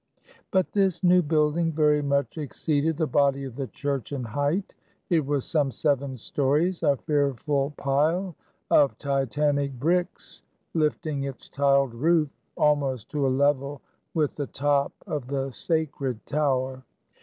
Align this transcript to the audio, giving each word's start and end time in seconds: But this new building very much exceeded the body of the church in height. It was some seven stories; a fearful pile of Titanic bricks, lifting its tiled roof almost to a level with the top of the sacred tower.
But 0.49 0.71
this 0.71 1.03
new 1.03 1.21
building 1.21 1.71
very 1.71 2.01
much 2.01 2.35
exceeded 2.39 2.97
the 2.97 3.05
body 3.05 3.43
of 3.43 3.55
the 3.55 3.67
church 3.67 4.11
in 4.11 4.23
height. 4.23 4.73
It 5.11 5.23
was 5.27 5.45
some 5.45 5.69
seven 5.69 6.17
stories; 6.17 6.81
a 6.81 6.97
fearful 6.97 7.75
pile 7.77 8.35
of 8.71 8.97
Titanic 8.97 9.73
bricks, 9.73 10.41
lifting 10.73 11.25
its 11.25 11.49
tiled 11.49 11.93
roof 11.93 12.29
almost 12.57 13.11
to 13.11 13.27
a 13.27 13.29
level 13.29 13.79
with 14.15 14.33
the 14.33 14.47
top 14.47 14.91
of 15.05 15.27
the 15.27 15.51
sacred 15.51 16.25
tower. 16.25 16.83